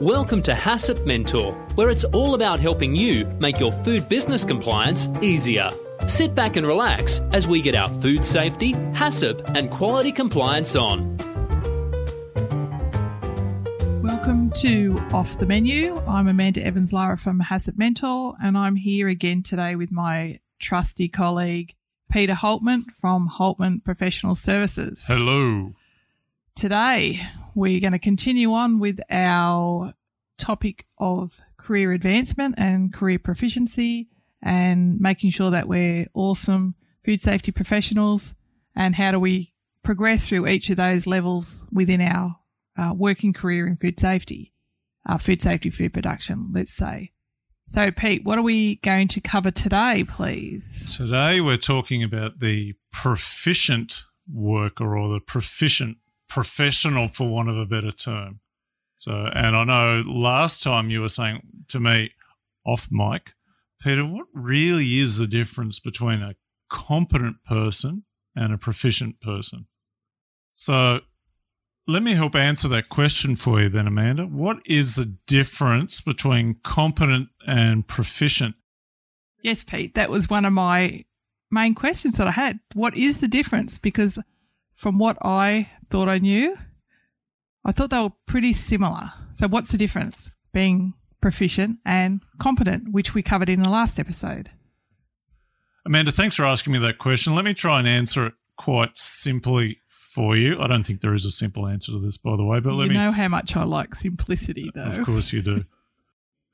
[0.00, 5.08] Welcome to HACCP Mentor, where it's all about helping you make your food business compliance
[5.20, 5.70] easier.
[6.06, 11.16] Sit back and relax as we get our food safety, HACCP, and quality compliance on.
[14.00, 16.00] Welcome to Off the Menu.
[16.06, 21.08] I'm Amanda Evans Lara from HACCP Mentor, and I'm here again today with my trusty
[21.08, 21.74] colleague,
[22.08, 25.08] Peter Holtmann from Holtmann Professional Services.
[25.08, 25.72] Hello.
[26.54, 27.20] Today,
[27.58, 29.92] we're going to continue on with our
[30.38, 34.08] topic of career advancement and career proficiency
[34.40, 38.36] and making sure that we're awesome food safety professionals
[38.76, 42.36] and how do we progress through each of those levels within our
[42.76, 44.52] uh, working career in food safety,
[45.08, 47.10] uh, food safety, food production, let's say.
[47.66, 50.96] So, Pete, what are we going to cover today, please?
[50.96, 55.96] Today, we're talking about the proficient worker or the proficient
[56.28, 58.40] professional, for want of a better term.
[58.96, 62.12] So, and I know last time you were saying to me
[62.66, 63.34] off mic,
[63.80, 66.34] Peter, what really is the difference between a
[66.68, 69.66] competent person and a proficient person?
[70.50, 71.00] So,
[71.86, 74.26] let me help answer that question for you then, Amanda.
[74.26, 78.56] What is the difference between competent and proficient?
[79.42, 81.04] Yes, Pete, that was one of my
[81.50, 82.60] main questions that I had.
[82.74, 83.78] What is the difference?
[83.78, 84.18] Because
[84.78, 86.56] from what I thought I knew,
[87.64, 89.10] I thought they were pretty similar.
[89.32, 94.50] So, what's the difference being proficient and competent, which we covered in the last episode?
[95.84, 97.34] Amanda, thanks for asking me that question.
[97.34, 100.60] Let me try and answer it quite simply for you.
[100.60, 102.84] I don't think there is a simple answer to this, by the way, but let
[102.84, 102.98] you me.
[102.98, 104.84] know how much I like simplicity, though.
[104.84, 105.64] Of course, you do.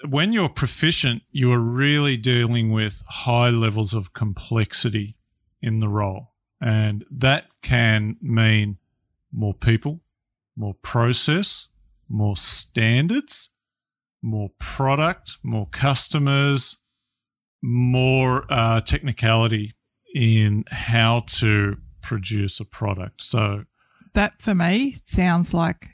[0.08, 5.16] when you're proficient, you are really dealing with high levels of complexity
[5.60, 6.33] in the role.
[6.64, 8.78] And that can mean
[9.30, 10.00] more people,
[10.56, 11.68] more process,
[12.08, 13.50] more standards,
[14.22, 16.80] more product, more customers,
[17.62, 19.74] more uh, technicality
[20.14, 23.22] in how to produce a product.
[23.22, 23.64] So
[24.14, 25.90] that for me sounds like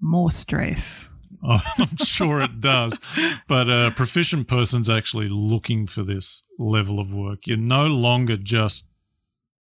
[0.00, 1.10] more stress.
[1.42, 3.00] I'm sure it does.
[3.48, 7.48] But a proficient person's actually looking for this level of work.
[7.48, 8.87] You're no longer just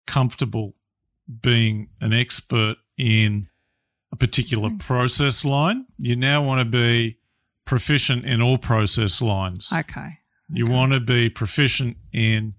[0.08, 0.74] comfortable
[1.42, 3.48] being an expert in
[4.10, 4.78] a particular Mm.
[4.80, 5.86] process line.
[5.98, 7.18] You now want to be
[7.64, 9.70] proficient in all process lines.
[9.72, 10.18] Okay.
[10.48, 12.54] You want to be proficient in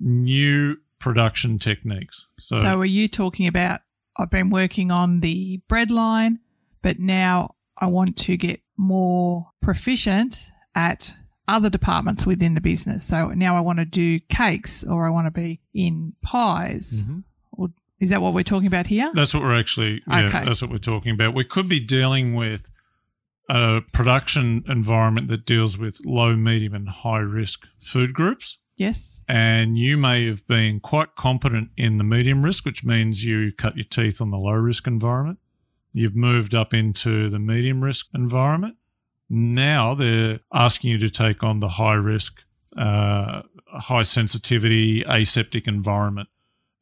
[0.00, 2.26] new production techniques.
[2.38, 3.80] So, So, are you talking about
[4.18, 6.40] I've been working on the bread line,
[6.82, 11.16] but now I want to get more proficient at
[11.48, 13.04] other departments within the business.
[13.04, 17.04] So now I want to do cakes or I want to be in pies.
[17.08, 17.22] Mhm.
[17.52, 17.68] Or
[18.00, 19.10] is that what we're talking about here?
[19.14, 20.02] That's what we're actually.
[20.08, 20.44] Yeah, Okay.
[20.44, 21.34] that's what we're talking about.
[21.34, 22.70] We could be dealing with
[23.48, 29.22] a production environment that deals with low, medium, and high risk food groups, yes.
[29.28, 33.76] and you may have been quite competent in the medium risk, which means you cut
[33.76, 35.38] your teeth on the low risk environment.
[35.92, 38.76] You've moved up into the medium risk environment.
[39.28, 42.42] Now they're asking you to take on the high risk,
[42.76, 46.28] uh, high sensitivity, aseptic environment.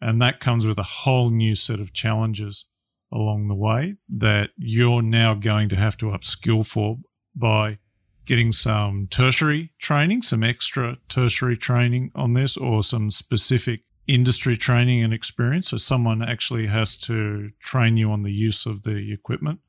[0.00, 2.66] And that comes with a whole new set of challenges
[3.10, 6.98] along the way that you're now going to have to upskill for
[7.34, 7.78] by
[8.26, 15.02] getting some tertiary training, some extra tertiary training on this, or some specific industry training
[15.02, 15.68] and experience.
[15.68, 19.60] So someone actually has to train you on the use of the equipment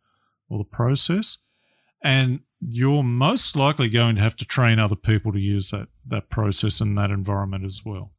[0.50, 1.38] or the process.
[2.03, 6.29] And you're most likely going to have to train other people to use that, that
[6.29, 8.11] process and that environment as well.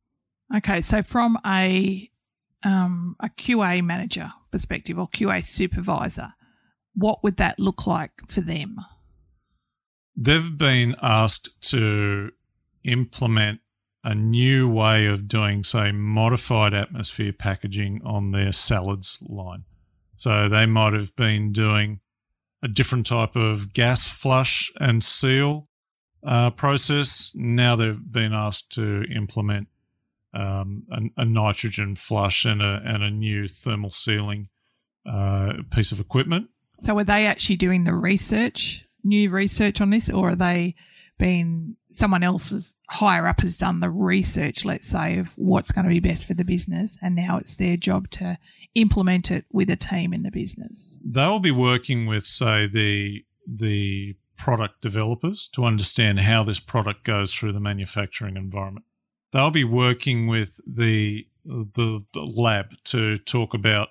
[0.55, 0.81] Okay.
[0.81, 2.11] So from a
[2.63, 6.35] um, a QA manager perspective or QA supervisor,
[6.95, 8.79] what would that look like for them?
[10.17, 12.31] they've been asked to
[12.85, 13.61] implement
[14.03, 19.65] a new way of doing, say, modified atmosphere packaging on their salads line.
[20.15, 22.01] So they might have been doing
[22.63, 25.69] a different type of gas flush and seal
[26.27, 27.33] uh, process.
[27.35, 29.69] Now they've been asked to implement
[30.35, 34.49] um, a, a nitrogen flush and a, and a new thermal sealing
[35.11, 36.49] uh, piece of equipment.
[36.81, 40.75] So are they actually doing the research, new research on this, or are they
[41.19, 45.91] been someone else's higher up has done the research, let's say, of what's going to
[45.91, 48.39] be best for the business, and now it's their job to
[48.77, 50.99] implement it with a team in the business.
[51.05, 57.35] they'll be working with say the the product developers to understand how this product goes
[57.35, 58.85] through the manufacturing environment
[59.33, 63.89] they'll be working with the the, the lab to talk about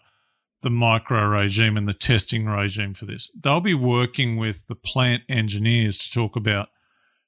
[0.62, 3.30] the micro regime and the testing regime for this.
[3.40, 6.70] They'll be working with the plant engineers to talk about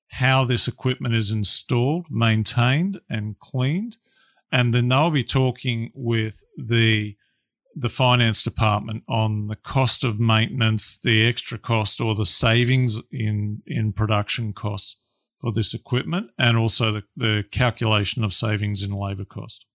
[0.10, 3.98] how this equipment is installed, maintained, and cleaned.
[4.52, 7.16] And then they'll be talking with the
[7.80, 13.62] the finance department on the cost of maintenance, the extra cost or the savings in
[13.68, 15.00] in production costs
[15.40, 19.66] for this equipment, and also the, the calculation of savings in labour cost.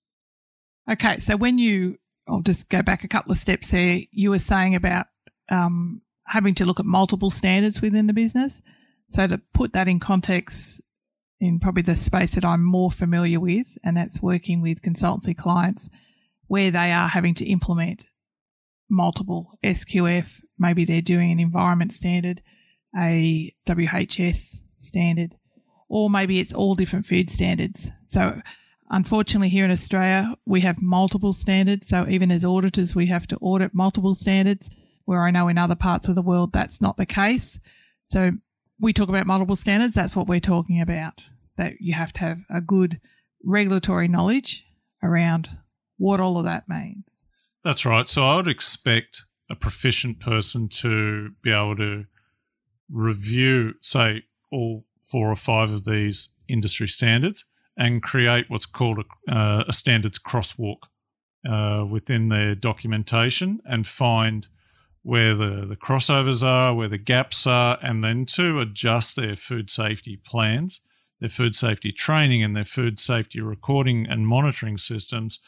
[0.90, 4.02] Okay, so when you, I'll just go back a couple of steps here.
[4.10, 5.06] You were saying about
[5.48, 8.62] um, having to look at multiple standards within the business.
[9.10, 10.82] So to put that in context,
[11.40, 15.88] in probably the space that I'm more familiar with, and that's working with consultancy clients
[16.52, 18.04] where they are having to implement
[18.90, 20.42] multiple SQF.
[20.58, 22.42] Maybe they're doing an environment standard,
[22.94, 25.34] a WHS standard,
[25.88, 27.90] or maybe it's all different food standards.
[28.06, 28.42] So
[28.90, 31.88] unfortunately here in Australia, we have multiple standards.
[31.88, 34.68] So even as auditors, we have to audit multiple standards
[35.06, 37.58] where I know in other parts of the world, that's not the case.
[38.04, 38.32] So
[38.78, 41.30] we talk about multiple standards, that's what we're talking about.
[41.56, 43.00] That you have to have a good
[43.42, 44.66] regulatory knowledge
[45.02, 45.48] around
[46.02, 47.24] what all of that means.
[47.62, 48.08] That's right.
[48.08, 52.06] So I would expect a proficient person to be able to
[52.90, 57.44] review, say, all four or five of these industry standards
[57.76, 60.78] and create what's called a, uh, a standards crosswalk
[61.48, 64.48] uh, within their documentation and find
[65.02, 69.70] where the, the crossovers are, where the gaps are, and then to adjust their food
[69.70, 70.80] safety plans,
[71.20, 75.38] their food safety training, and their food safety recording and monitoring systems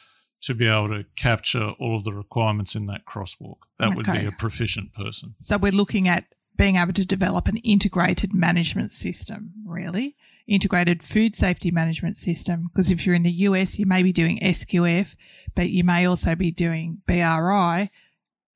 [0.45, 3.59] to be able to capture all of the requirements in that crosswalk.
[3.79, 3.97] That okay.
[3.97, 5.35] would be a proficient person.
[5.41, 6.25] So we're looking at
[6.57, 10.17] being able to develop an integrated management system, really.
[10.47, 12.69] Integrated food safety management system.
[12.73, 15.17] Because if you're in the US, you may be doing SQF,
[15.55, 17.89] but you may also be doing BRC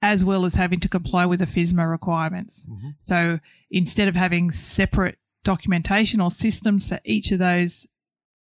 [0.00, 2.66] as well as having to comply with the FSMA requirements.
[2.66, 2.90] Mm-hmm.
[2.98, 7.88] So instead of having separate documentation or systems for each of those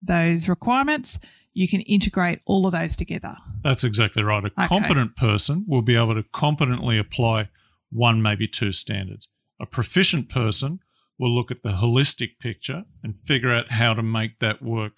[0.02, 1.18] those requirements,
[1.52, 3.36] you can integrate all of those together.
[3.62, 4.44] That's exactly right.
[4.44, 4.66] A okay.
[4.68, 7.48] competent person will be able to competently apply
[7.90, 9.28] one, maybe two standards.
[9.60, 10.80] A proficient person
[11.18, 14.94] will look at the holistic picture and figure out how to make that work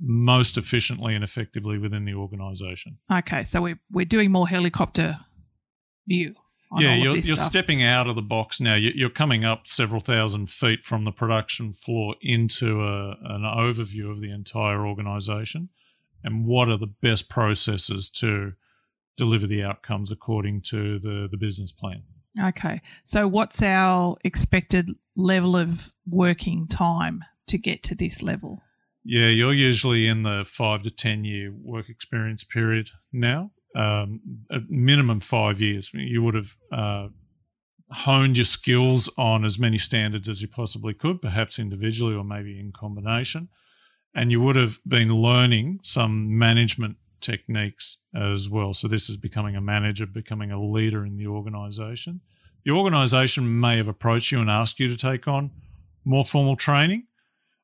[0.00, 2.98] most efficiently and effectively within the organization.
[3.12, 5.20] Okay, so we're, we're doing more helicopter
[6.08, 6.34] view.
[6.78, 8.74] yeah, you're, you're stepping out of the box now.
[8.74, 14.20] You're coming up several thousand feet from the production floor into a, an overview of
[14.20, 15.68] the entire organization
[16.24, 18.52] and what are the best processes to
[19.16, 22.02] deliver the outcomes according to the, the business plan.
[22.42, 22.80] Okay.
[23.04, 28.62] So, what's our expected level of working time to get to this level?
[29.04, 34.20] Yeah, you're usually in the five to 10 year work experience period now um,
[34.50, 35.90] a minimum five years.
[35.92, 37.08] You would have uh,
[37.90, 42.58] honed your skills on as many standards as you possibly could, perhaps individually or maybe
[42.58, 43.48] in combination.
[44.14, 48.74] And you would have been learning some management techniques as well.
[48.74, 52.20] So, this is becoming a manager, becoming a leader in the organization.
[52.64, 55.50] The organization may have approached you and asked you to take on
[56.04, 57.06] more formal training,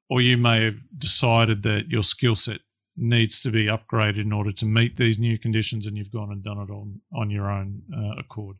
[0.09, 2.61] or you may have decided that your skill set
[2.97, 6.43] needs to be upgraded in order to meet these new conditions, and you've gone and
[6.43, 8.56] done it on on your own uh, accord.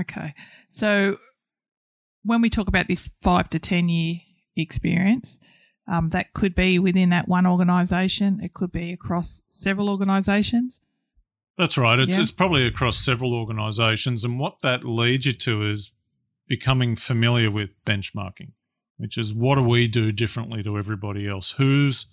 [0.00, 0.34] Okay,
[0.70, 1.18] so
[2.24, 4.16] when we talk about this five to ten year
[4.56, 5.38] experience,
[5.88, 8.40] um, that could be within that one organisation.
[8.42, 10.80] It could be across several organisations.
[11.56, 11.98] That's right.
[11.98, 12.22] It's, yeah.
[12.22, 15.92] it's probably across several organisations, and what that leads you to is
[16.46, 18.52] becoming familiar with benchmarking,
[18.98, 21.52] which is what do we do differently to everybody else?
[21.52, 22.06] Who's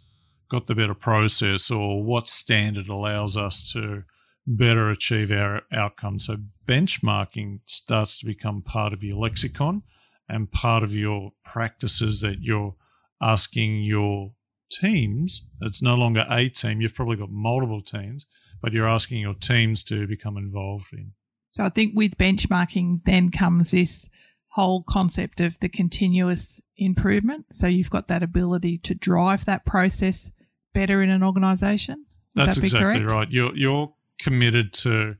[0.49, 4.03] got the better process or what standard allows us to
[4.45, 6.25] better achieve our outcomes.
[6.25, 6.37] So
[6.67, 9.83] benchmarking starts to become part of your lexicon
[10.29, 12.75] and part of your practices that you're
[13.23, 14.33] asking your
[14.69, 15.47] teams.
[15.61, 18.25] It's no longer a team, you've probably got multiple teams,
[18.61, 21.13] but you're asking your teams to become involved in.
[21.49, 24.09] So I think with benchmarking then comes this
[24.47, 27.45] whole concept of the continuous improvement.
[27.51, 30.31] So you've got that ability to drive that process
[30.73, 32.05] better in an organisation.
[32.35, 33.11] That's that exactly correct?
[33.11, 33.29] right.
[33.29, 35.15] You're you're committed to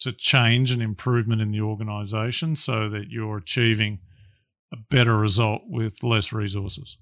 [0.00, 4.00] to change and improvement in the organisation so that you're achieving
[4.72, 6.98] a better result with less resources.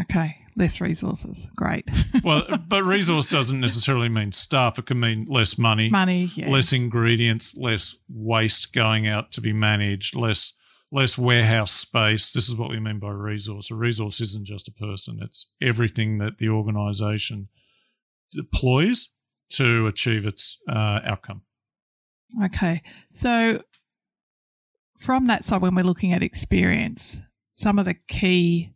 [0.00, 1.48] Okay, less resources.
[1.54, 1.88] Great.
[2.24, 4.78] well, but resource doesn't necessarily mean staff.
[4.78, 6.50] It can mean less money, money, yeah.
[6.50, 10.52] less ingredients, less waste going out to be managed, less
[10.90, 12.30] less warehouse space.
[12.30, 13.70] This is what we mean by resource.
[13.70, 17.48] A resource isn't just a person; it's everything that the organisation
[18.32, 19.12] deploys
[19.50, 21.42] to achieve its uh, outcome.
[22.44, 22.82] Okay.
[23.12, 23.62] So
[24.98, 27.20] from that side, when we're looking at experience,
[27.52, 28.74] some of the key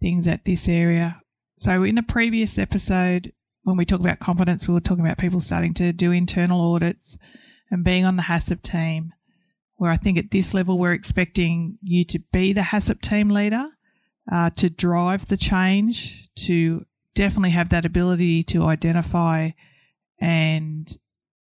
[0.00, 1.20] things at this area.
[1.58, 5.40] So in a previous episode, when we talk about competence, we were talking about people
[5.40, 7.18] starting to do internal audits
[7.70, 9.12] and being on the HACCP team,
[9.76, 13.68] where I think at this level, we're expecting you to be the HACCP team leader,
[14.30, 16.84] uh, to drive the change, to
[17.14, 19.50] definitely have that ability to identify
[20.20, 20.96] and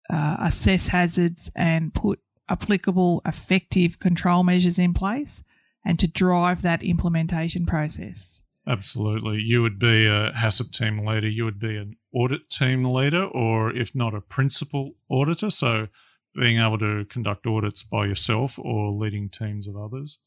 [0.08, 5.42] uh, assess hazards and put applicable, effective control measures in place
[5.86, 8.42] and to drive that implementation process.
[8.68, 9.40] Absolutely.
[9.40, 13.74] You would be a HACCP team leader, you would be an audit team leader, or
[13.74, 15.48] if not a principal auditor.
[15.48, 15.86] So
[16.34, 20.18] being able to conduct audits by yourself or leading teams of others.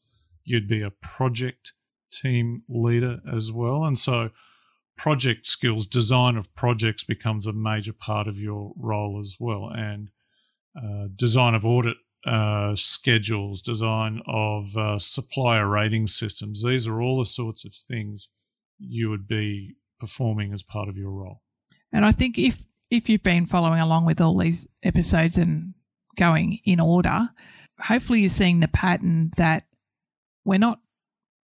[0.42, 1.74] You'd be a project
[2.10, 3.84] team leader as well.
[3.84, 4.30] And so
[4.96, 9.70] project skills, design of projects becomes a major part of your role as well.
[9.72, 10.10] And
[10.76, 16.62] uh, design of audit uh, schedules, design of uh, supplier rating systems.
[16.62, 18.28] These are all the sorts of things
[18.78, 21.42] you would be performing as part of your role.
[21.92, 25.74] And I think if if you've been following along with all these episodes and
[26.16, 27.30] going in order,
[27.78, 29.64] hopefully you're seeing the pattern that
[30.44, 30.80] we're not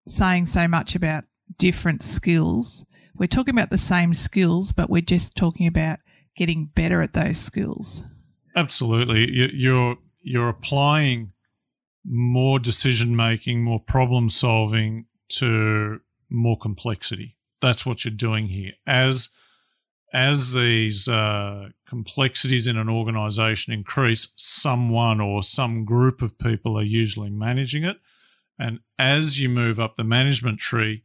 [0.09, 1.25] saying so much about
[1.59, 2.85] different skills.
[3.14, 6.00] We're talking about the same skills, but we're just talking about
[6.37, 8.02] getting better at those skills.
[8.56, 9.30] Absolutely.
[9.54, 11.30] You're you're applying
[12.04, 17.37] more decision making, more problem solving to more complexity.
[17.62, 18.73] That's what you're doing here.
[18.87, 19.30] As
[20.12, 26.83] as these uh, complexities in an organization increase, someone or some group of people are
[26.83, 27.99] usually managing it.
[28.59, 31.02] And as you move up the management tree,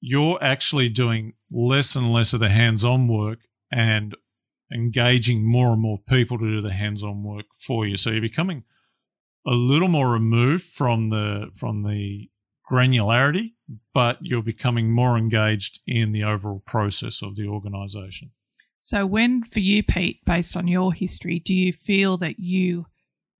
[0.00, 4.14] you're actually doing less and less of the hands on work and
[4.72, 7.96] engaging more and more people to do the hands-on work for you.
[7.96, 8.64] So you're becoming
[9.46, 12.28] a little more removed from the from the
[12.70, 13.52] granularity,
[13.94, 18.32] but you're becoming more engaged in the overall process of the organization.
[18.78, 22.86] So when for you Pete, based on your history, do you feel that you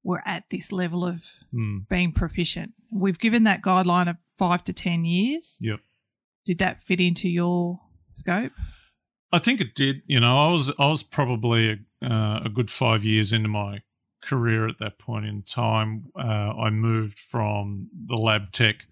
[0.05, 1.79] were at this level of Hmm.
[1.91, 2.75] being proficient?
[2.91, 5.59] We've given that guideline of 5 to 10 years.
[5.61, 5.81] Yep.
[6.45, 8.53] Did that fit into your scope?
[9.33, 10.03] I think it did.
[10.07, 13.83] You know, I was I was probably a, uh, a good five years into my
[14.23, 16.07] career at that point in time.
[16.19, 18.87] Uh, I moved from the lab tech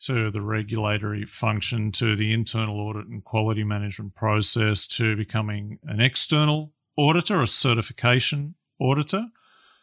[0.00, 6.00] to the regulatory function to the internal audit and quality management process to becoming an
[6.00, 9.26] external auditor, a certification auditor.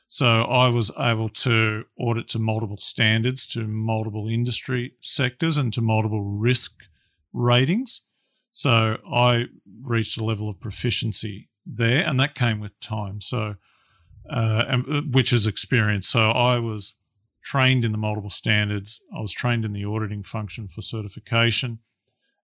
[0.07, 5.81] So I was able to audit to multiple standards, to multiple industry sectors, and to
[5.81, 6.85] multiple risk
[7.33, 8.01] ratings.
[8.57, 9.45] So I
[9.83, 13.21] reached a level of proficiency there, and that came with time.
[13.21, 13.53] So,
[14.27, 16.07] uh, and, which is experience.
[16.07, 16.95] So I was
[17.43, 18.99] trained in the multiple standards.
[19.15, 21.81] I was trained in the auditing function for certification,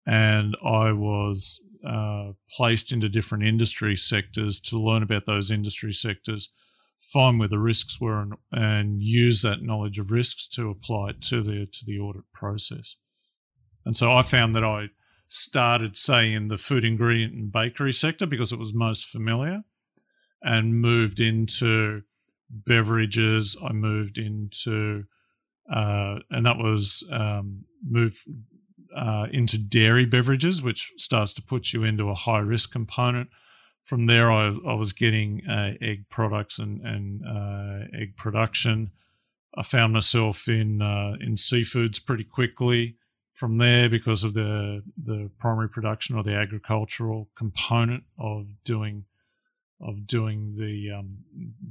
[0.07, 6.53] and I was uh, placed into different industry sectors to learn about those industry sectors,
[7.01, 11.21] find where the risks were, and, and use that knowledge of risks to apply it
[11.23, 12.95] to the to the audit process.
[13.85, 14.91] And so I found that I
[15.29, 19.63] started, say, in the food ingredient and bakery sector because it was most familiar,
[20.43, 22.03] and moved into
[22.49, 23.57] beverages.
[23.63, 25.05] I moved into,
[25.73, 28.19] uh, and that was um, moved
[28.97, 33.31] uh, into dairy beverages, which starts to put you into a high risk component.
[33.83, 38.91] From there, I, I was getting uh, egg products and, and uh, egg production.
[39.57, 42.97] I found myself in uh, in seafoods pretty quickly
[43.37, 49.05] from there because of the the primary production or the agricultural component of doing
[49.81, 51.19] of doing the um,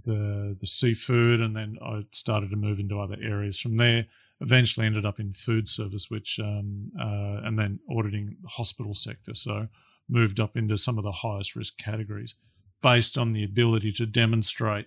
[0.03, 4.05] the the seafood, and then I started to move into other areas from there.
[4.41, 9.33] Eventually, ended up in food service, which um, uh, and then auditing the hospital sector.
[9.33, 9.67] So
[10.07, 12.35] moved up into some of the highest risk categories
[12.83, 14.85] based on the ability to demonstrate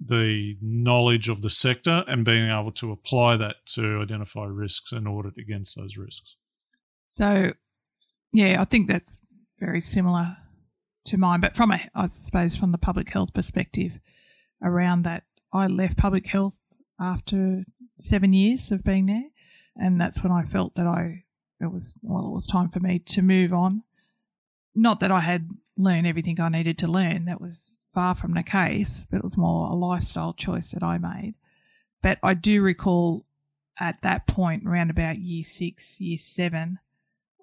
[0.00, 5.06] the knowledge of the sector and being able to apply that to identify risks and
[5.08, 6.36] audit against those risks.
[7.08, 7.52] So,
[8.32, 9.18] yeah, I think that's
[9.60, 10.36] very similar
[11.06, 11.40] to mine.
[11.40, 13.92] But from a, I suppose, from the public health perspective,
[14.62, 16.58] around that, I left public health
[17.00, 17.64] after
[17.98, 19.28] seven years of being there,
[19.76, 21.24] and that's when I felt that I
[21.60, 23.84] it was well, it was time for me to move on.
[24.74, 27.26] Not that I had learned everything I needed to learn.
[27.26, 30.98] That was far from the case, but it was more a lifestyle choice that I
[30.98, 31.34] made.
[32.02, 33.24] But I do recall
[33.78, 36.78] at that point, around about year six, year seven,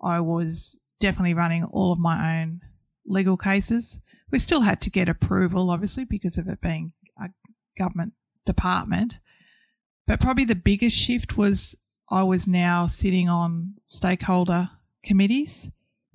[0.01, 2.61] I was definitely running all of my own
[3.05, 3.99] legal cases.
[4.29, 7.29] We still had to get approval, obviously, because of it being a
[7.77, 8.13] government
[8.45, 9.19] department.
[10.07, 11.75] But probably the biggest shift was
[12.09, 14.69] I was now sitting on stakeholder
[15.03, 15.71] committees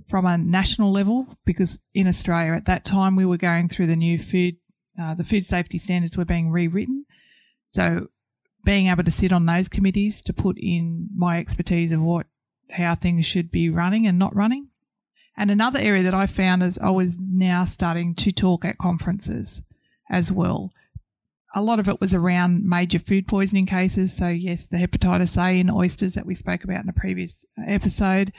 [0.08, 3.96] from a national level because in Australia at that time we were going through the
[3.96, 4.56] new food,
[5.00, 7.04] uh, the food safety standards were being rewritten.
[7.66, 8.08] So
[8.64, 12.26] being able to sit on those committees to put in my expertise of what,
[12.70, 14.68] how things should be running and not running.
[15.36, 19.62] And another area that I found is I was now starting to talk at conferences
[20.10, 20.72] as well.
[21.54, 24.16] A lot of it was around major food poisoning cases.
[24.16, 28.32] So, yes, the hepatitis A in oysters that we spoke about in a previous episode.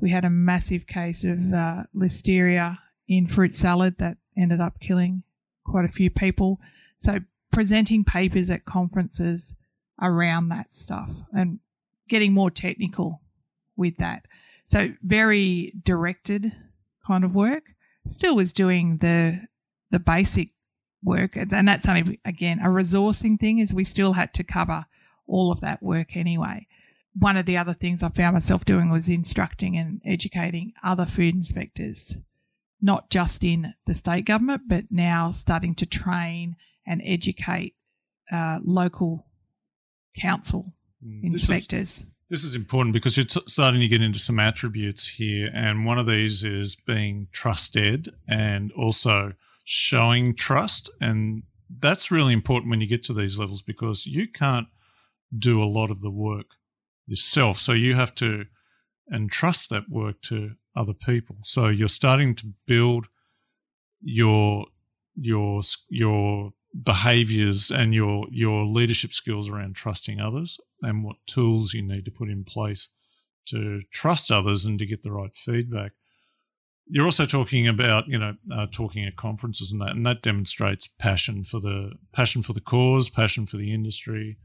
[0.00, 5.22] We had a massive case of uh, listeria in fruit salad that ended up killing
[5.64, 6.60] quite a few people.
[6.98, 7.20] So,
[7.52, 9.54] presenting papers at conferences
[10.00, 11.58] around that stuff and
[12.08, 13.20] getting more technical
[13.76, 14.26] with that.
[14.66, 16.52] So very directed
[17.06, 17.64] kind of work.
[18.06, 19.46] Still was doing the
[19.90, 20.50] the basic
[21.02, 23.58] work, and that's only again a resourcing thing.
[23.58, 24.86] Is we still had to cover
[25.26, 26.66] all of that work anyway.
[27.18, 31.34] One of the other things I found myself doing was instructing and educating other food
[31.34, 32.18] inspectors,
[32.80, 36.56] not just in the state government, but now starting to train
[36.86, 37.74] and educate
[38.30, 39.26] uh, local
[40.18, 42.04] council mm, inspectors.
[42.28, 45.98] This is important because you're t- starting to get into some attributes here, and one
[45.98, 50.90] of these is being trusted and also showing trust.
[51.00, 54.66] And that's really important when you get to these levels because you can't
[55.36, 56.46] do a lot of the work
[57.06, 57.58] yourself.
[57.58, 58.44] So you have to
[59.12, 61.36] entrust that work to other people.
[61.42, 63.06] So you're starting to build
[64.00, 64.66] your
[65.14, 71.82] your your behaviors and your your leadership skills around trusting others and what tools you
[71.82, 72.90] need to put in place
[73.46, 75.92] to trust others and to get the right feedback.
[76.88, 80.86] You're also talking about, you know, uh, talking at conferences and that, and that demonstrates
[80.86, 84.38] passion for the passion for the cause, passion for the industry,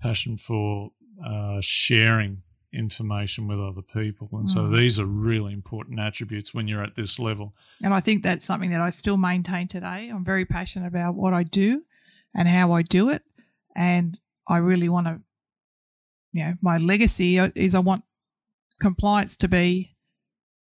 [0.00, 0.90] passion for
[1.24, 4.28] uh, sharing information with other people.
[4.32, 4.50] And mm.
[4.50, 7.54] so these are really important attributes when you're at this level.
[7.82, 10.10] And I think that's something that I still maintain today.
[10.12, 11.82] I'm very passionate about what I do
[12.34, 13.22] and how I do it.
[13.74, 15.20] And I really want to,
[16.32, 18.04] you know, my legacy is I want
[18.80, 19.96] compliance to be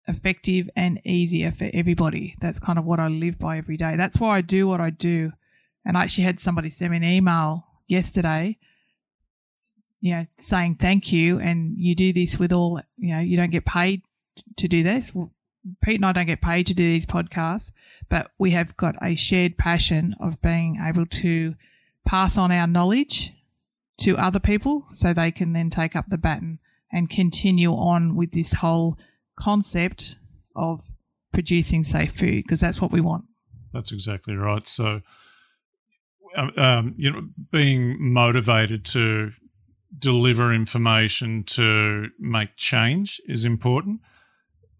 [0.07, 2.37] effective and easier for everybody.
[2.41, 3.97] That's kind of what I live by every day.
[3.97, 5.33] That's why I do what I do.
[5.85, 8.59] And I actually had somebody send me an email yesterday
[10.01, 13.51] you know, saying thank you and you do this with all, you know, you don't
[13.51, 14.03] get paid
[14.57, 15.13] to do this.
[15.83, 17.73] Pete and I don't get paid to do these podcasts,
[18.09, 21.55] but we have got a shared passion of being able to
[22.07, 23.33] pass on our knowledge
[23.99, 26.59] to other people so they can then take up the baton
[26.91, 28.99] and continue on with this whole
[29.39, 30.17] concept
[30.57, 30.83] of
[31.33, 33.25] producing safe food because that's what we want.
[33.73, 34.67] That's exactly right.
[34.67, 35.03] So,
[36.37, 39.33] um, um you know, being motivated to
[39.97, 44.01] deliver information to make change is important.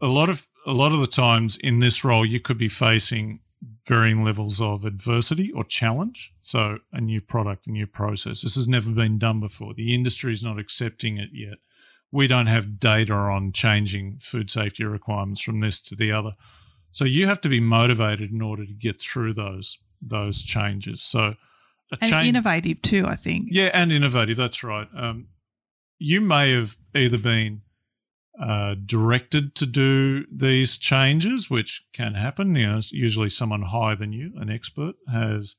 [0.01, 3.41] A lot of a lot of the times in this role, you could be facing
[3.87, 6.33] varying levels of adversity or challenge.
[6.41, 8.43] So a new product, a new process.
[8.43, 9.75] This has never been done before.
[9.75, 11.59] The industry is not accepting it yet.
[12.13, 16.35] We don't have data on changing food safety requirements from this to the other.
[16.91, 21.03] So you have to be motivated in order to get through those those changes.
[21.03, 21.35] So
[22.01, 22.29] and change.
[22.29, 23.07] innovative too.
[23.07, 23.49] I think.
[23.51, 24.37] Yeah, and innovative.
[24.37, 24.89] That's right.
[24.97, 25.29] Um,
[25.99, 27.63] you may have either been
[28.41, 32.57] uh, directed to do these changes, which can happen.
[32.57, 35.57] You know, usually someone higher than you, an expert, has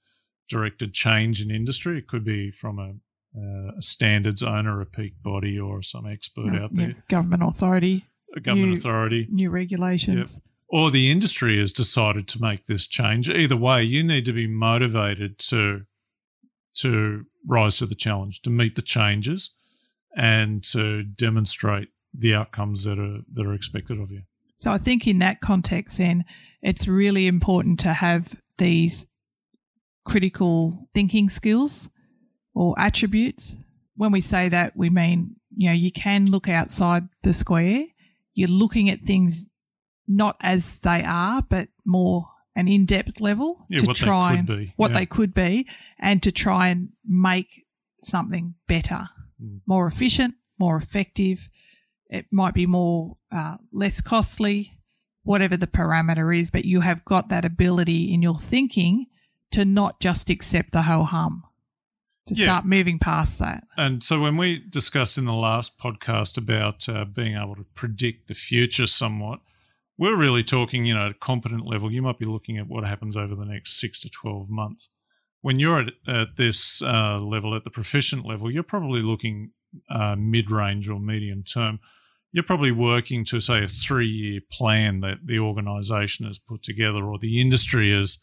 [0.50, 2.00] directed change in industry.
[2.00, 2.94] It could be from a,
[3.38, 6.89] uh, a standards owner, a peak body, or some expert out there.
[6.89, 8.06] Yeah, government authority.
[8.36, 9.28] A government new, authority.
[9.30, 10.34] New regulations.
[10.34, 10.44] Yep.
[10.70, 13.30] Or the industry has decided to make this change.
[13.30, 15.86] Either way, you need to be motivated to
[16.76, 19.52] to rise to the challenge, to meet the changes,
[20.16, 24.24] and to demonstrate the outcomes that are that are expected of you.
[24.58, 26.26] So I think in that context, then
[26.62, 29.08] it's really important to have these
[30.06, 31.90] critical thinking skills
[32.54, 33.56] or attributes.
[33.96, 37.86] When we say that, we mean you know you can look outside the square.
[38.34, 39.50] You're looking at things
[40.08, 45.00] not as they are, but more an in-depth level yeah, to try and what yeah.
[45.00, 45.68] they could be
[46.00, 47.66] and to try and make
[48.00, 49.08] something better,
[49.42, 49.62] mm.
[49.66, 51.50] more efficient, more effective.
[52.10, 54.78] It might be more uh, less costly,
[55.24, 59.06] whatever the parameter is, but you have got that ability in your thinking
[59.52, 61.44] to not just accept the whole hum,
[62.28, 62.44] to yeah.
[62.44, 63.64] start moving past that.
[63.78, 68.28] And so when we discussed in the last podcast about uh, being able to predict
[68.28, 69.40] the future somewhat,
[70.02, 71.92] we're really talking, you know, at a competent level.
[71.92, 74.90] You might be looking at what happens over the next six to 12 months.
[75.42, 79.52] when you're at, at this uh, level, at the proficient level, you're probably looking
[79.92, 81.80] uh, mid range or medium term.
[82.32, 87.04] You're probably working to, say, a three year plan that the organization has put together
[87.04, 88.18] or the industry is.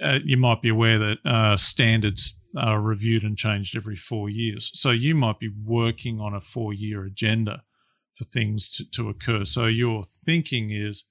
[0.00, 4.70] Uh, you might be aware that uh, standards are reviewed and changed every four years.
[4.74, 7.64] So you might be working on a four year agenda
[8.14, 9.44] for things to, to occur.
[9.44, 11.04] So your thinking is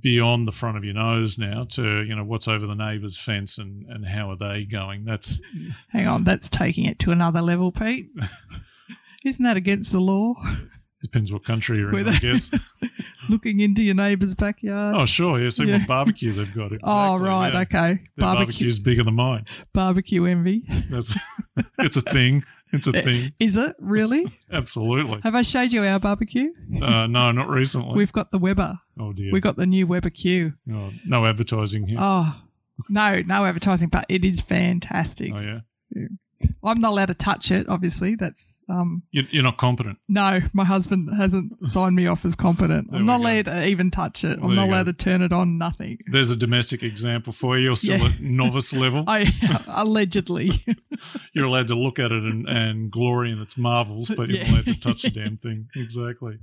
[0.00, 3.58] beyond the front of your nose now to you know what's over the neighbour's fence
[3.58, 5.04] and and how are they going?
[5.04, 5.40] That's
[5.90, 8.08] hang on that's taking it to another level pete.
[9.24, 10.34] Isn't that against the law?
[11.00, 12.50] Depends what country you're in i guess.
[13.28, 14.96] looking into your neighbour's backyard.
[14.98, 15.78] Oh sure yeah see yeah.
[15.78, 17.60] what barbecue they've got oh, exactly, oh right yeah.
[17.60, 18.02] okay.
[18.16, 19.44] Their barbecue's bigger than mine.
[19.74, 20.64] Barbecue envy.
[20.90, 21.14] That's
[21.78, 22.42] it's a thing
[22.74, 23.32] it's a Eh, thing.
[23.38, 24.26] Is it really?
[24.52, 25.20] Absolutely.
[25.22, 26.50] Have I showed you our barbecue?
[26.82, 27.94] Uh, no, not recently.
[27.94, 28.78] We've got the Weber.
[29.00, 29.30] oh dear.
[29.32, 30.54] We got the new Weber Q.
[30.72, 31.98] oh, no advertising here.
[32.00, 32.40] Oh,
[32.88, 35.32] no, no advertising, but it is fantastic.
[35.34, 35.60] oh yeah.
[36.64, 37.68] I'm not allowed to touch it.
[37.68, 39.02] Obviously, that's um.
[39.10, 39.98] You're, not competent.
[40.08, 42.90] No, my husband hasn't signed me off as competent.
[42.90, 44.38] There I'm not allowed to even touch it.
[44.42, 44.74] I'm not you go.
[44.76, 45.58] allowed to turn it on.
[45.58, 45.98] Nothing.
[46.10, 47.64] There's a domestic example for you.
[47.64, 48.06] You're still Yeah.
[48.06, 49.04] at novice level.
[49.08, 49.30] I
[49.68, 50.50] allegedly.
[51.34, 54.44] You're allowed to look at it and, and glory in its marvels, but you're Yeah.
[54.44, 55.68] not allowed to touch the damn thing.
[55.76, 56.38] Exactly.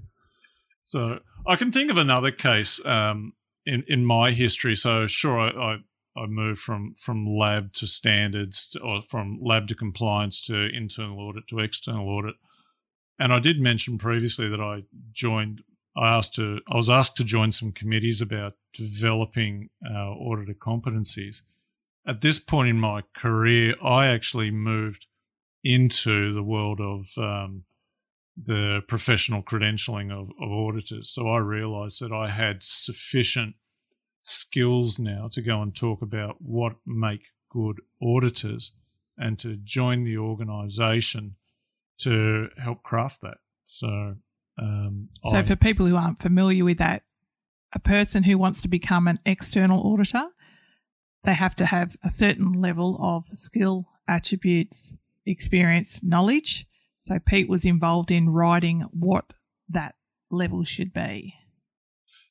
[0.83, 3.33] So I can think of another case um,
[3.65, 4.75] in in my history.
[4.75, 5.77] So sure, I, I
[6.15, 11.19] I moved from from lab to standards, to, or from lab to compliance to internal
[11.19, 12.35] audit to external audit.
[13.17, 15.63] And I did mention previously that I joined.
[15.95, 16.59] I asked to.
[16.69, 21.41] I was asked to join some committees about developing our auditor competencies.
[22.05, 25.07] At this point in my career, I actually moved
[25.63, 27.65] into the world of um,
[28.35, 31.11] the professional credentialing of, of auditors.
[31.11, 33.55] So I realised that I had sufficient
[34.21, 38.75] skills now to go and talk about what make good auditors
[39.17, 41.35] and to join the organisation
[41.99, 43.37] to help craft that.
[43.65, 44.15] So,
[44.57, 47.03] um, so, I- for people who aren't familiar with that,
[47.73, 50.27] a person who wants to become an external auditor,
[51.23, 56.65] they have to have a certain level of skill, attributes, experience, knowledge.
[57.01, 59.33] So, Pete was involved in writing what
[59.69, 59.95] that
[60.29, 61.35] level should be.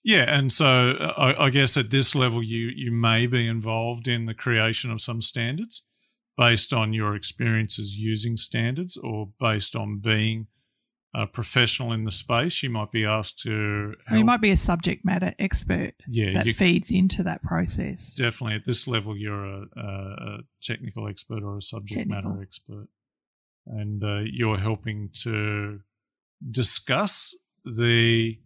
[0.02, 4.08] Yeah, and so uh, I, I guess at this level, you you may be involved
[4.08, 5.82] in the creation of some standards
[6.38, 10.46] based on your experiences using standards, or based on being
[11.12, 12.62] a professional in the space.
[12.62, 13.94] You might be asked to.
[14.06, 14.18] Help.
[14.18, 18.14] you might be a subject matter expert yeah, that you feeds into that process.
[18.14, 22.30] definitely at this level, you're a, a, a technical expert or a subject Technical.
[22.30, 22.88] matter expert,
[23.66, 25.80] and uh, you're helping to
[26.50, 27.34] discuss
[27.64, 28.38] the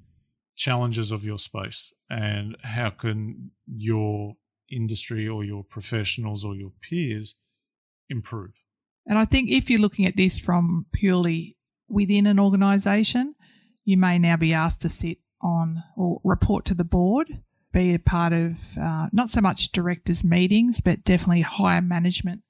[0.56, 1.92] challenges of your space?
[2.10, 4.36] And how can your
[4.70, 7.36] industry or your professionals or your peers
[8.08, 8.52] improve.
[9.06, 11.56] And I think if you're looking at this from purely
[11.88, 13.34] within an organisation,
[13.84, 17.98] you may now be asked to sit on or report to the board, be a
[17.98, 22.42] part of uh, not so much directors' meetings, but definitely higher management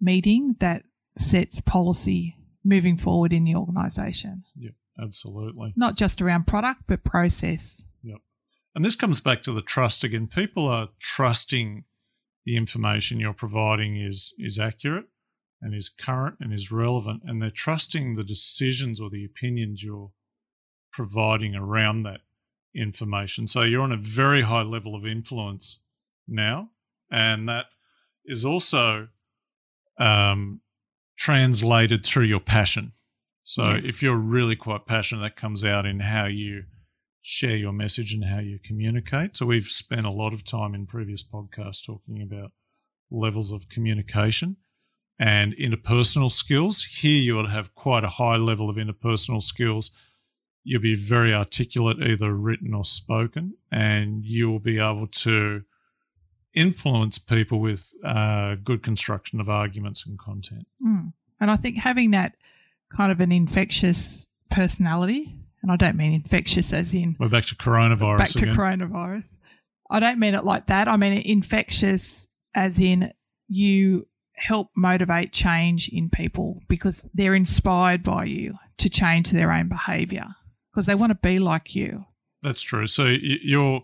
[0.00, 0.82] meeting that
[1.16, 4.42] sets policy moving forward in the organisation,
[5.00, 5.72] Absolutely.
[5.76, 7.84] not just around product, but process.
[8.02, 8.18] Yep.
[8.74, 10.26] And this comes back to the trust again.
[10.26, 11.84] People are trusting
[12.44, 15.06] the information you're providing is is accurate
[15.62, 20.10] and is current and is relevant, and they're trusting the decisions or the opinions you're
[20.92, 22.20] providing around that
[22.74, 23.46] information.
[23.46, 25.80] So you're on a very high level of influence
[26.26, 26.70] now,
[27.10, 27.66] and that
[28.24, 29.08] is also
[29.98, 30.60] um,
[31.16, 32.92] translated through your passion.
[33.50, 33.84] So Yes.
[33.84, 36.66] if you're really quite passionate, that comes out in how you
[37.20, 39.36] share your message and how you communicate.
[39.36, 42.52] So we've spent a lot of time in previous podcasts talking about
[43.10, 44.58] levels of communication
[45.18, 46.84] and interpersonal skills.
[46.84, 49.90] Here you will have quite a high level of interpersonal skills.
[50.62, 55.64] You'll be very articulate, either written or spoken, and you will be able to
[56.54, 60.68] influence people with uh, good construction of arguments and content.
[60.80, 61.14] Mm.
[61.40, 62.36] And I think having that
[62.94, 67.54] kind of an infectious personality, and I don't mean infectious as in We're back to
[67.54, 68.56] coronavirus back to again.
[68.56, 69.38] coronavirus.
[69.90, 70.88] I don't mean it like that.
[70.88, 73.12] I mean it infectious as in
[73.48, 79.68] you help motivate change in people because they're inspired by you to change their own
[79.68, 80.26] behavior
[80.72, 82.04] because they want to be like you.
[82.42, 82.86] That's true.
[82.86, 83.82] So you're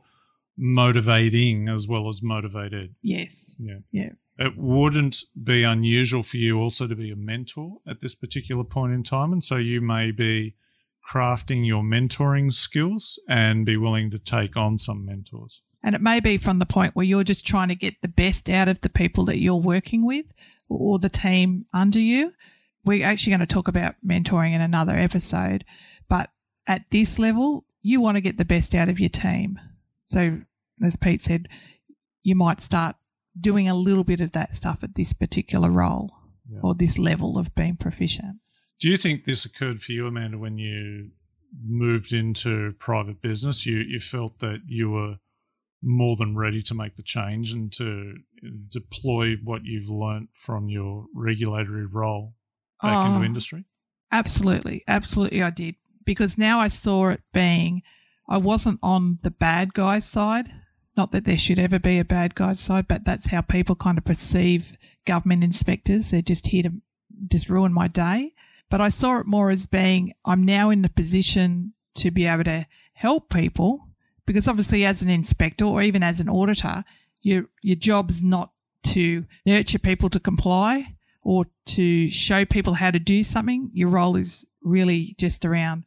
[0.56, 2.94] motivating as well as motivated.
[3.02, 3.56] Yes.
[3.58, 3.78] Yeah.
[3.92, 4.10] Yeah.
[4.38, 8.92] It wouldn't be unusual for you also to be a mentor at this particular point
[8.92, 9.32] in time.
[9.32, 10.54] And so you may be
[11.08, 15.62] crafting your mentoring skills and be willing to take on some mentors.
[15.82, 18.50] And it may be from the point where you're just trying to get the best
[18.50, 20.26] out of the people that you're working with
[20.68, 22.32] or the team under you.
[22.84, 25.64] We're actually going to talk about mentoring in another episode,
[26.08, 26.30] but
[26.66, 29.60] at this level, you want to get the best out of your team.
[30.02, 30.40] So,
[30.82, 31.48] as Pete said,
[32.22, 32.96] you might start
[33.38, 36.12] doing a little bit of that stuff at this particular role
[36.50, 36.60] yeah.
[36.62, 38.38] or this level of being proficient.
[38.80, 41.10] Do you think this occurred for you, Amanda, when you
[41.64, 43.64] moved into private business?
[43.64, 45.16] You you felt that you were
[45.82, 48.14] more than ready to make the change and to
[48.70, 52.34] deploy what you've learnt from your regulatory role
[52.82, 53.64] back oh, into industry?
[54.12, 57.82] Absolutely, absolutely, I did because now I saw it being.
[58.28, 60.50] I wasn't on the bad guy's side.
[60.96, 63.98] Not that there should ever be a bad guy side, but that's how people kind
[63.98, 66.10] of perceive government inspectors.
[66.10, 66.72] They're just here to
[67.28, 68.32] just ruin my day.
[68.68, 72.44] But I saw it more as being I'm now in the position to be able
[72.44, 73.88] to help people
[74.26, 76.84] because obviously as an inspector or even as an auditor,
[77.22, 78.52] your your job's not
[78.84, 83.70] to nurture people to comply or to show people how to do something.
[83.72, 85.84] Your role is really just around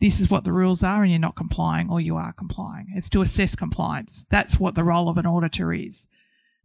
[0.00, 2.86] this is what the rules are and you're not complying or you are complying.
[2.94, 4.26] It's to assess compliance.
[4.30, 6.06] That's what the role of an auditor is.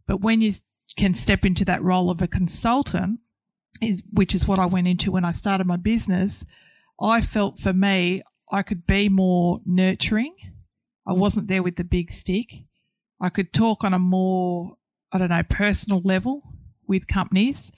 [0.06, 0.52] But when you
[0.96, 3.20] can step into that role of a consultant,
[3.80, 6.44] is, which is what I went into when I started my business,
[7.00, 10.34] I felt for me, I could be more nurturing.
[11.06, 11.18] I mm.
[11.18, 12.64] wasn't there with the big stick.
[13.20, 14.76] I could talk on a more,
[15.12, 16.42] I don't know, personal level
[16.86, 17.72] with companies.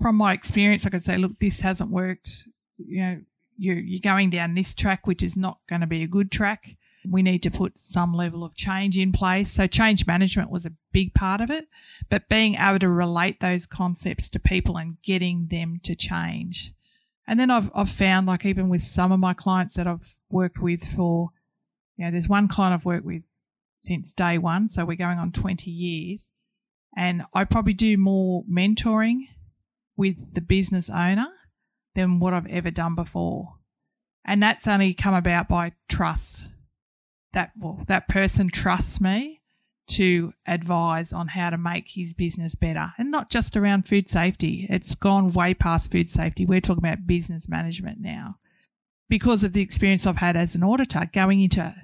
[0.00, 2.46] From my experience, I could say, look, this hasn't worked.
[2.78, 3.20] You know,
[3.60, 6.76] you're, you're going down this track, which is not going to be a good track.
[7.08, 9.50] We need to put some level of change in place.
[9.50, 11.66] So, change management was a big part of it,
[12.08, 16.72] but being able to relate those concepts to people and getting them to change.
[17.26, 20.58] And then I've, I've found, like, even with some of my clients that I've worked
[20.58, 21.30] with for,
[21.96, 23.24] you know, there's one client I've worked with
[23.78, 24.68] since day one.
[24.68, 26.32] So, we're going on 20 years.
[26.96, 29.28] And I probably do more mentoring
[29.96, 31.28] with the business owner
[31.94, 33.54] than what I've ever done before.
[34.24, 36.48] And that's only come about by trust
[37.32, 39.40] that well, that person trusts me
[39.90, 44.66] to advise on how to make his business better and not just around food safety.
[44.70, 46.46] It's gone way past food safety.
[46.46, 48.36] We're talking about business management now.
[49.08, 51.74] Because of the experience I've had as an auditor going into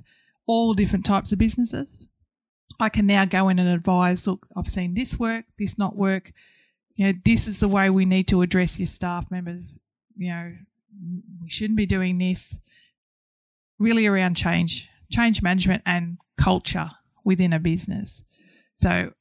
[0.47, 2.07] all different types of businesses,
[2.79, 6.33] I can now go in and advise, look, I've seen this work, this not work.
[6.95, 9.81] You know, this is the way we need to address your staff members.
[10.16, 10.52] You know,
[11.42, 12.59] we shouldn't be doing this.
[13.79, 16.90] Really around change change management and culture
[17.24, 18.24] within a business.
[18.74, 19.12] So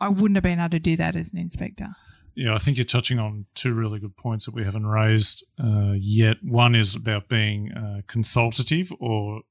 [0.00, 1.88] I wouldn't have been able to do that as an inspector.
[2.34, 5.92] Yeah, I think you're touching on two really good points that we haven't raised uh,
[5.98, 6.38] yet.
[6.42, 9.42] One is about being uh, consultative or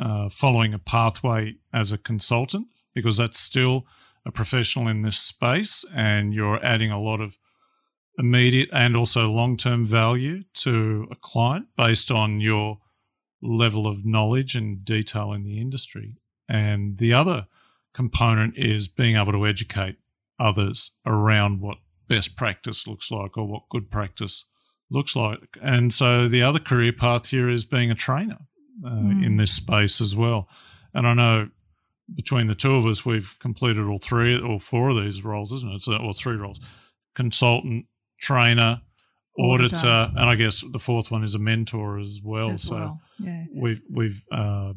[0.00, 3.86] uh, following a pathway as a consultant, because that's still
[4.26, 7.38] a professional in this space, and you're adding a lot of
[8.20, 12.78] immediate and also long term value to a client based on your
[13.42, 16.16] level of knowledge and detail in the industry.
[16.48, 17.46] And the other
[17.94, 19.96] component is being able to educate
[20.38, 21.78] others around what
[22.08, 24.44] best practice looks like or what good practice
[24.90, 25.56] looks like.
[25.62, 28.38] And so the other career path here is being a trainer
[28.84, 29.24] uh, mm.
[29.24, 30.48] in this space as well.
[30.92, 31.48] And I know
[32.14, 35.72] between the two of us, we've completed all three or four of these roles, isn't
[35.72, 35.82] it?
[35.82, 36.60] So, or three roles
[37.14, 37.86] consultant,
[38.20, 38.82] trainer,
[39.38, 42.50] auditor, and I guess the fourth one is a mentor as well.
[42.50, 43.00] As so well.
[43.18, 43.44] Yeah.
[43.54, 44.72] we've we've uh,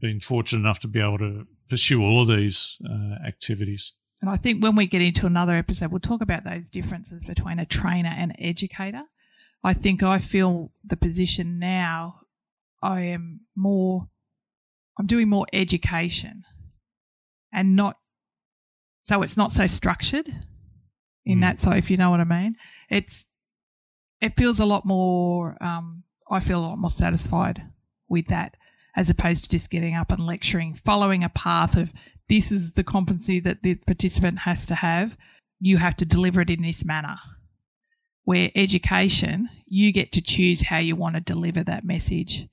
[0.00, 3.92] been fortunate enough to be able to pursue all of these uh, activities.
[4.20, 7.58] And I think when we get into another episode, we'll talk about those differences between
[7.58, 9.02] a trainer and an educator.
[9.62, 12.20] I think I feel the position now.
[12.82, 14.08] I am more.
[14.98, 16.44] I'm doing more education,
[17.52, 17.96] and not.
[19.02, 20.28] So it's not so structured
[21.24, 21.42] in mm.
[21.42, 21.60] that.
[21.60, 22.56] So if you know what I mean,
[22.88, 23.26] it's
[24.20, 27.62] it feels a lot more, um, I feel a lot more satisfied
[28.08, 28.56] with that
[28.96, 31.92] as opposed to just getting up and lecturing, following a path of
[32.28, 35.16] this is the competency that the participant has to have.
[35.60, 37.16] You have to deliver it in this manner.
[38.24, 42.48] Where education, you get to choose how you want to deliver that message,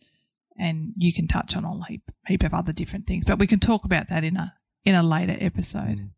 [0.59, 3.23] and you can touch on a heap, heap of other different things.
[3.23, 4.53] But we can talk about that in a
[4.83, 6.09] in a later episode.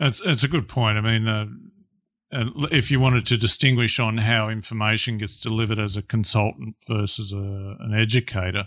[0.00, 0.98] It's it's a good point.
[0.98, 1.46] I mean, uh,
[2.30, 7.36] if you wanted to distinguish on how information gets delivered as a consultant versus a,
[7.80, 8.64] an educator,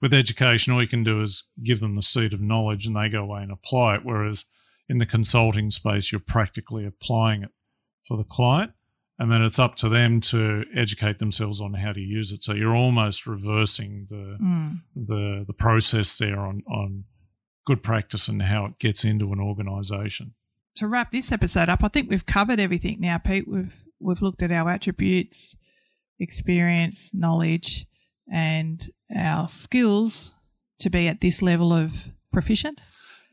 [0.00, 3.08] with education, all you can do is give them the seed of knowledge and they
[3.08, 4.00] go away and apply it.
[4.04, 4.44] Whereas
[4.88, 7.50] in the consulting space, you're practically applying it
[8.06, 8.72] for the client.
[9.18, 12.44] And then it's up to them to educate themselves on how to use it.
[12.44, 14.80] So you're almost reversing the mm.
[14.94, 17.04] the the process there on on
[17.64, 20.34] good practice and how it gets into an organisation.
[20.76, 23.48] To wrap this episode up, I think we've covered everything now, Pete.
[23.48, 25.56] We've we've looked at our attributes,
[26.20, 27.86] experience, knowledge,
[28.30, 28.86] and
[29.16, 30.34] our skills
[30.80, 32.82] to be at this level of proficient.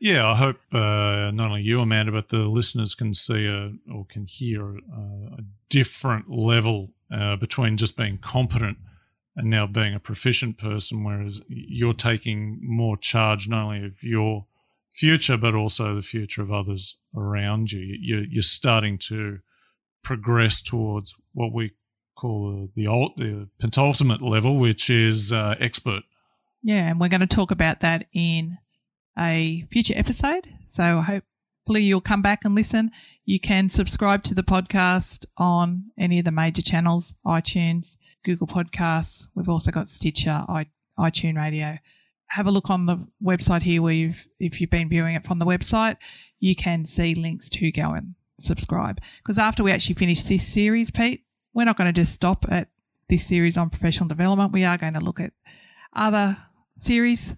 [0.00, 4.06] Yeah, I hope uh, not only you, Amanda, but the listeners can see a, or
[4.06, 4.80] can hear a,
[5.38, 8.78] a different level uh, between just being competent
[9.36, 14.46] and now being a proficient person, whereas you're taking more charge not only of your
[14.94, 17.80] future, but also the future of others around you.
[18.00, 19.40] You're, you're starting to
[20.02, 21.72] progress towards what we
[22.16, 22.82] call the,
[23.16, 26.04] the penultimate level, which is uh, expert.
[26.62, 28.58] Yeah, and we're going to talk about that in
[29.18, 30.48] a future episode.
[30.66, 32.90] So hopefully you'll come back and listen.
[33.24, 39.26] You can subscribe to the podcast on any of the major channels, iTunes, Google Podcasts.
[39.34, 40.44] We've also got Stitcher,
[40.98, 41.78] TuneIn Radio.
[42.34, 45.38] Have a look on the website here where you've, if you've been viewing it from
[45.38, 45.96] the website,
[46.40, 49.00] you can see links to go and subscribe.
[49.22, 52.68] Because after we actually finish this series, Pete, we're not going to just stop at
[53.08, 54.52] this series on professional development.
[54.52, 55.32] We are going to look at
[55.94, 56.36] other
[56.76, 57.36] series